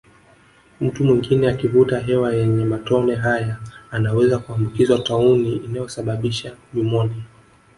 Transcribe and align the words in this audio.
Mtu 0.81 1.03
mwingine 1.03 1.49
akivuta 1.49 1.99
hewa 1.99 2.33
yenye 2.35 2.65
matone 2.65 3.15
haya 3.15 3.57
anaweza 3.91 4.39
kuambukizwa 4.39 4.99
tauni 4.99 5.55
inayosababisha 5.55 6.55
nyumonia 6.73 7.23